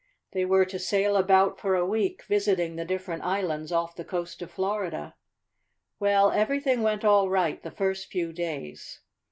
They 0.31 0.45
were 0.45 0.65
to 0.65 0.79
sail 0.79 1.15
about 1.15 1.59
for 1.59 1.75
a 1.75 1.85
week, 1.85 2.23
visiting 2.23 2.75
the 2.75 2.85
different 2.85 3.21
islands 3.21 3.71
off 3.71 3.95
the 3.95 4.03
coast 4.03 4.41
of 4.41 4.49
Florida. 4.49 5.13
"Well, 5.99 6.31
everything 6.31 6.81
went 6.81 7.05
all 7.05 7.29
right 7.29 7.61
the 7.61 7.69
first 7.69 8.07
few 8.11 8.33
days. 8.33 9.01